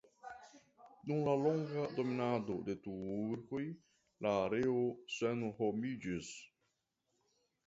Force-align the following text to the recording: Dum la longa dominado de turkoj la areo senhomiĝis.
Dum 1.09 1.19
la 1.27 1.35
longa 1.41 1.83
dominado 1.99 2.55
de 2.69 2.77
turkoj 2.87 3.61
la 4.27 4.33
areo 4.47 4.81
senhomiĝis. 5.19 6.33